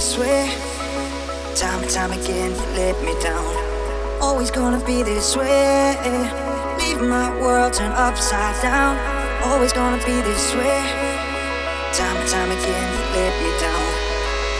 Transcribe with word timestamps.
this 0.00 0.16
way? 0.16 0.48
Time 1.54 1.82
and 1.82 1.90
time 1.90 2.10
again, 2.12 2.52
you 2.52 2.66
let 2.72 2.96
me 3.04 3.12
down. 3.20 3.44
Always 4.18 4.50
gonna 4.50 4.82
be 4.86 5.02
this 5.02 5.36
way. 5.36 5.94
Leave 6.78 7.02
my 7.02 7.28
world 7.38 7.74
turned 7.74 7.92
upside 7.92 8.56
down. 8.62 8.96
Always 9.44 9.74
gonna 9.74 10.02
be 10.06 10.16
this 10.22 10.54
way. 10.54 10.80
Time 11.92 12.16
and 12.16 12.28
time 12.30 12.50
again, 12.50 12.86
you 12.96 13.04
let 13.18 13.34
me 13.44 13.50
down. 13.60 13.88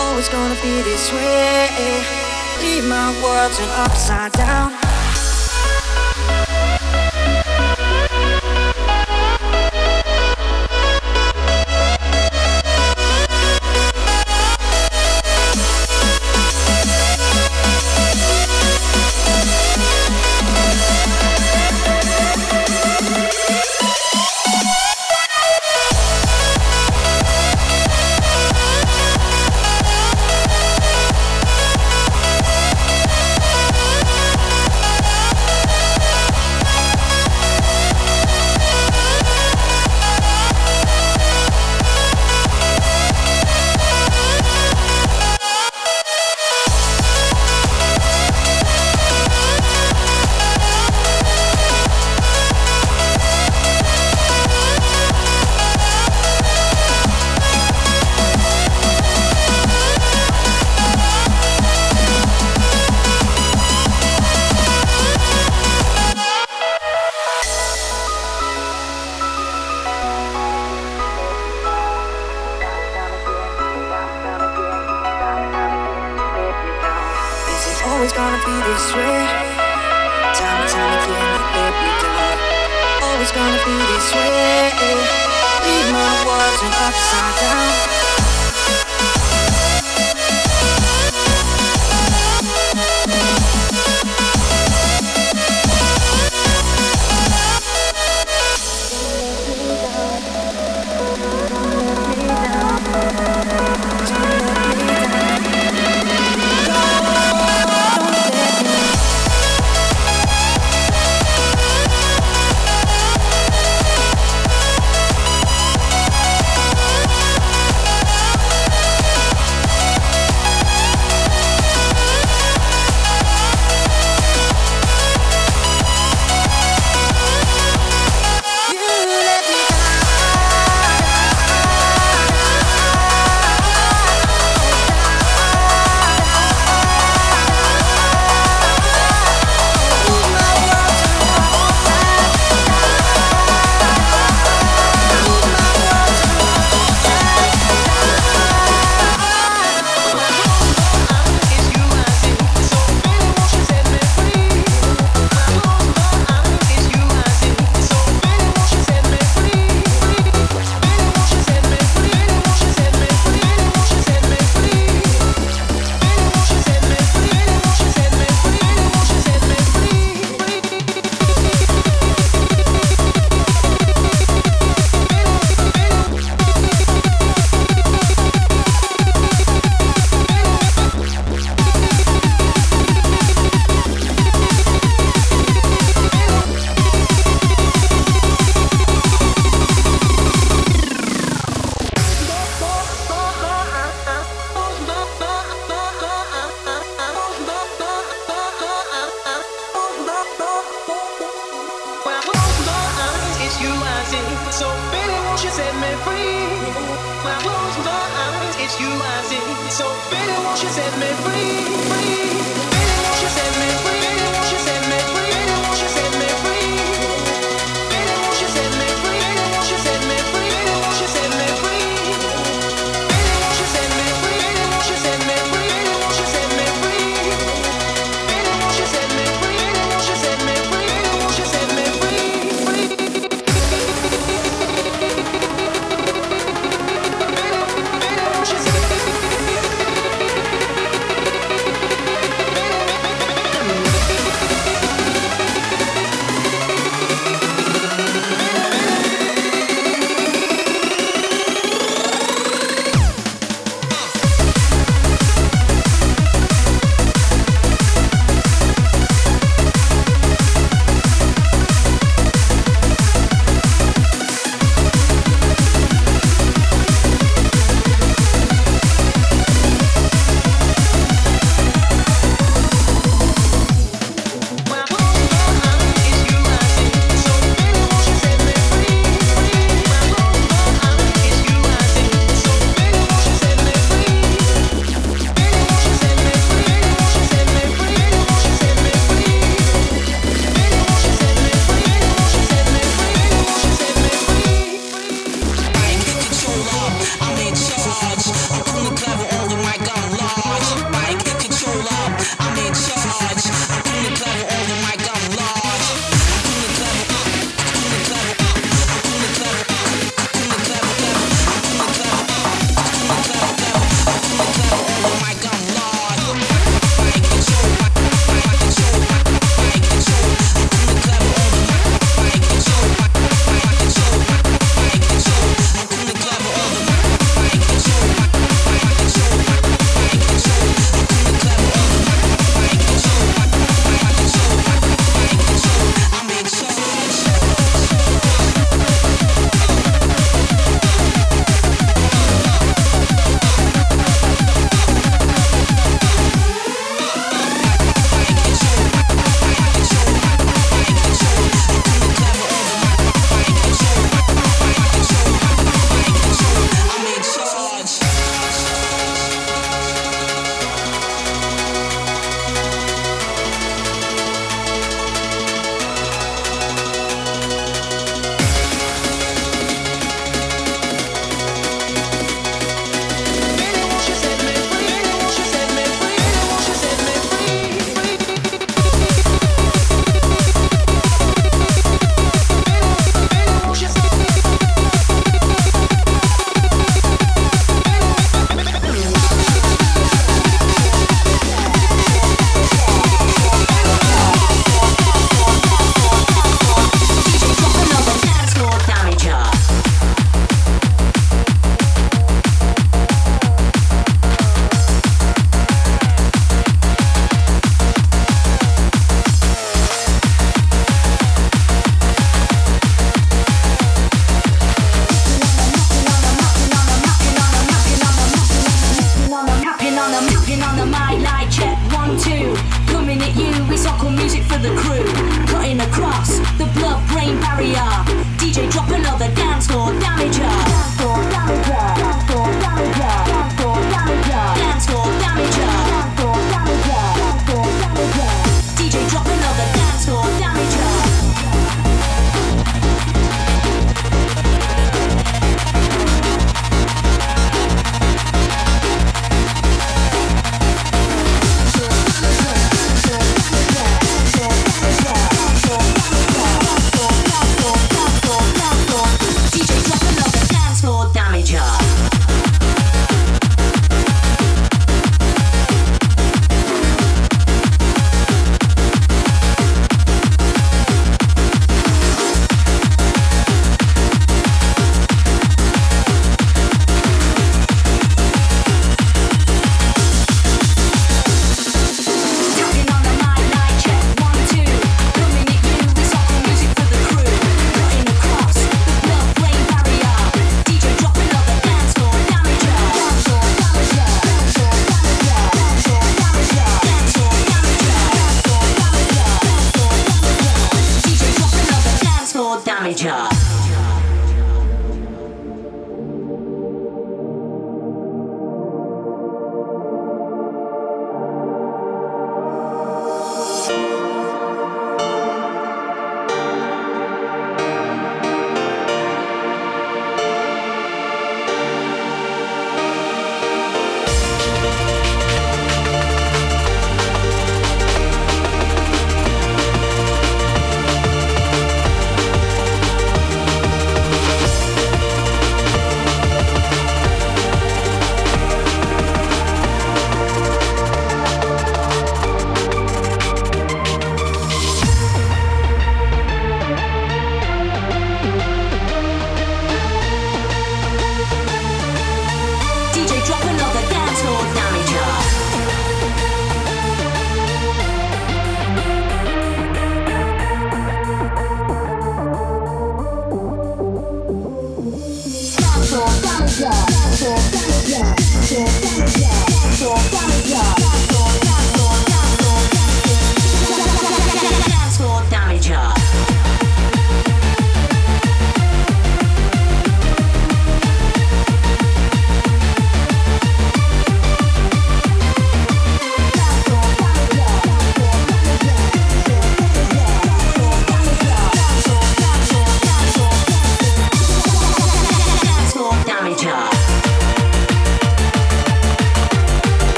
Always 0.00 0.28
gonna 0.28 0.58
be 0.60 0.74
this 0.82 1.12
way. 1.12 1.68
Leave 2.60 2.84
my 2.88 3.08
world 3.22 3.52
turned 3.52 3.70
upside 3.86 4.32
down. 4.32 4.87
I'm 86.88 86.94
sorry. 86.94 87.27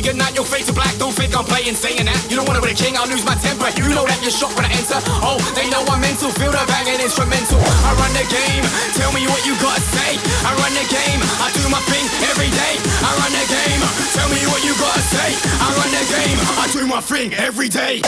bigger 0.00 0.16
night, 0.16 0.34
your 0.34 0.48
face 0.48 0.64
to 0.64 0.72
black. 0.72 0.96
Don't 0.96 1.12
think 1.12 1.36
I'm 1.36 1.44
playing, 1.44 1.76
saying 1.76 2.08
that. 2.08 2.16
You 2.32 2.36
don't 2.40 2.48
wanna 2.48 2.64
be 2.64 2.72
a 2.72 2.74
king, 2.74 2.96
I'll 2.96 3.08
lose 3.08 3.24
my 3.24 3.36
temper. 3.36 3.68
You 3.76 3.92
know 3.92 4.08
that 4.08 4.16
you're 4.24 4.32
shocked 4.32 4.56
when 4.56 4.64
I 4.64 4.72
enter. 4.72 4.96
Oh, 5.20 5.36
they 5.52 5.68
know 5.68 5.84
I'm 5.92 6.00
mental, 6.00 6.32
feel 6.40 6.48
the 6.48 6.64
banging 6.64 7.04
instrumental. 7.04 7.60
I 7.60 7.92
run 8.00 8.12
the 8.16 8.24
game, 8.32 8.64
tell 8.96 9.12
me 9.12 9.28
what 9.28 9.44
you 9.44 9.52
gotta 9.60 9.84
say. 9.92 10.16
I 10.48 10.56
run 10.56 10.72
the 10.72 10.88
game, 10.88 11.20
I 11.44 11.52
do 11.52 11.68
my 11.68 11.82
thing 11.92 12.06
every 12.32 12.48
day. 12.48 12.80
I 13.04 13.10
run 13.20 13.32
the 13.36 13.44
game, 13.44 13.80
tell 14.16 14.28
me 14.32 14.40
what 14.48 14.64
you 14.64 14.72
gotta 14.80 15.04
say. 15.04 15.36
I 15.60 15.68
run 15.76 15.90
the 15.92 16.04
game, 16.08 16.38
I 16.56 16.64
do 16.72 16.82
my 16.88 17.00
thing 17.04 17.36
every 17.36 17.68
day. 17.68 18.00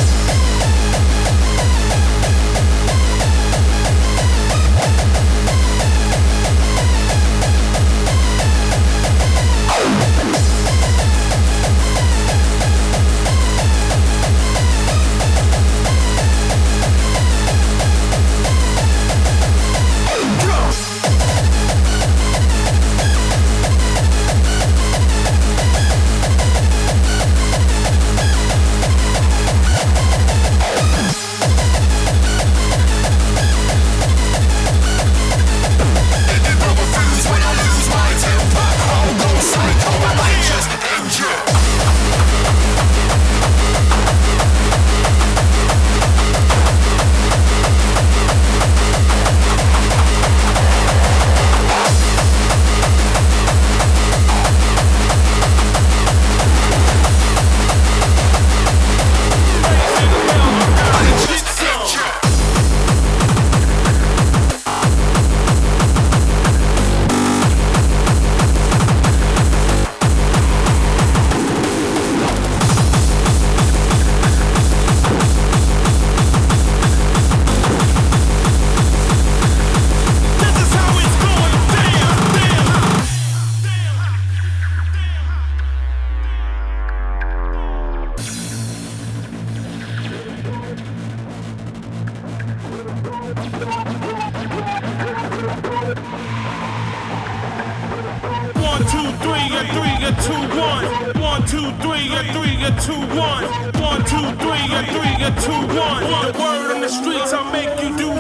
two, 101.53 101.71
three, 101.85 102.09
a 102.17 102.23
three, 102.33 102.57
a 102.65 102.71
two, 102.81 102.97
one. 103.13 103.45
One, 103.77 104.01
two, 104.09 104.25
three, 104.41 104.65
a 104.73 104.81
three, 104.89 105.17
a 105.21 105.31
two, 105.45 105.61
one. 105.77 106.03
The 106.03 106.33
word 106.41 106.75
on 106.75 106.81
the 106.81 106.89
streets, 106.89 107.33
I 107.35 107.43
make 107.53 107.77
you 107.83 107.95
do 107.99 108.12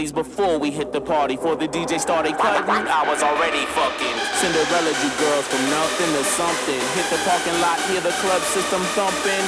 bodies 0.00 0.12
before 0.12 0.58
we 0.58 0.70
hit 0.70 0.92
the 0.92 1.00
party. 1.00 1.36
Before 1.36 1.56
the 1.56 1.68
DJ 1.68 2.00
started 2.00 2.34
cutting, 2.36 2.88
I 2.88 3.04
was 3.06 3.22
already 3.22 3.66
fucking. 3.76 4.16
Cinderella, 4.40 4.92
you 5.02 5.10
girls 5.20 5.46
from 5.46 5.62
nothing 5.68 6.10
to 6.16 6.24
something. 6.24 6.80
Hit 6.96 7.06
the 7.10 7.20
parking 7.28 7.60
lot, 7.60 7.78
hear 7.88 8.00
the 8.00 8.14
club 8.22 8.40
system 8.42 8.80
thumping. 8.96 9.44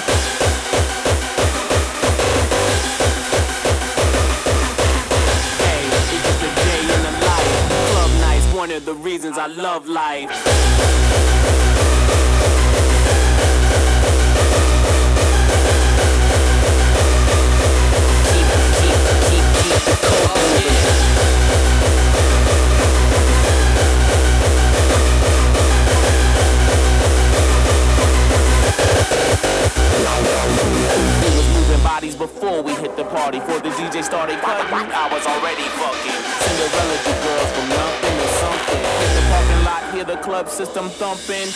Hey, 5.65 5.85
it 6.17 6.23
is 6.31 6.41
a 6.43 6.53
day 6.69 6.83
in 6.83 7.01
the 7.01 7.15
life 7.25 7.53
Club 7.93 8.11
nights, 8.21 8.47
one 8.55 8.71
of 8.73 8.85
the 8.85 8.95
reasons 8.95 9.39
I 9.39 9.47
love 9.47 9.89
life. 9.89 10.52
DJ 33.93 34.05
started 34.05 34.41
cutting, 34.41 34.73
I 34.73 35.07
was 35.13 35.27
already 35.27 35.69
fucking. 35.77 36.21
Cinderella, 36.41 36.97
the 37.05 37.13
girls 37.13 37.51
from 37.53 37.69
nothing 37.69 38.17
to 38.17 38.29
something. 38.41 38.81
Hit 38.81 39.13
the 39.13 39.25
parking 39.29 39.65
lot, 39.67 39.93
hear 39.93 40.05
the 40.05 40.17
club 40.17 40.49
system 40.49 40.89
thumping. 40.89 41.53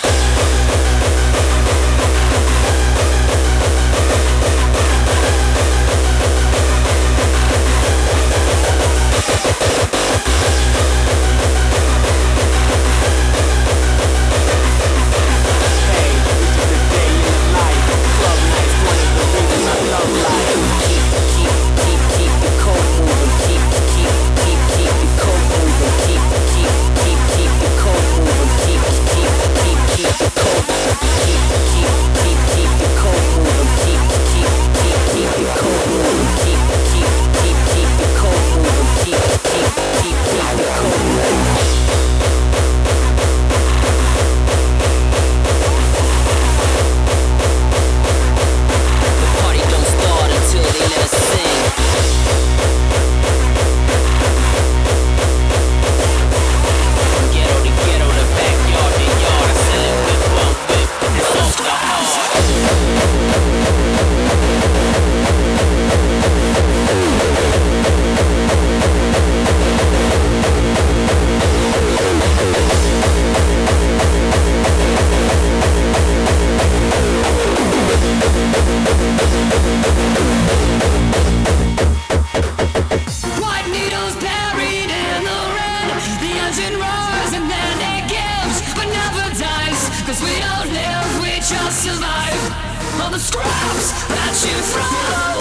Scraps 93.19 95.36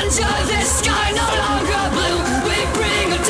Under 0.00 0.16
the 0.16 0.62
sky 0.64 1.12
no 1.12 1.28
longer 1.44 1.82
blue, 1.92 2.20
we 2.48 2.56
bring 2.72 3.12
a 3.12 3.29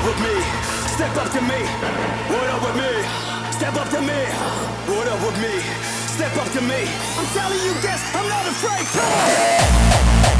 up 0.00 0.06
with 0.06 0.20
me? 0.22 0.40
Step 0.88 1.16
up 1.16 1.30
to 1.32 1.40
me. 1.42 1.60
What 2.32 2.48
up 2.48 2.62
with 2.64 2.76
me? 2.76 2.92
Step 3.52 3.74
up 3.74 3.88
to 3.90 4.00
me. 4.00 4.20
What 4.88 5.06
up 5.08 5.20
with 5.26 5.38
me? 5.42 5.60
Step 6.06 6.36
up 6.36 6.50
to 6.52 6.60
me. 6.60 6.88
I'm 7.18 7.26
telling 7.34 7.60
you 7.60 7.74
this, 7.80 8.00
I'm 8.14 8.28
not 8.28 8.46
afraid. 8.46 8.86
Come 8.86 9.12
on. 10.34 10.39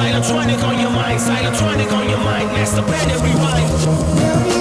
Silent 0.00 0.62
on 0.62 0.80
your 0.80 0.90
mind, 0.90 1.20
silent 1.20 1.62
on 1.62 2.08
your 2.08 2.18
mind, 2.20 2.48
master 2.52 2.80
plan 2.80 3.10
and 3.10 3.20
rewind. 3.22 4.59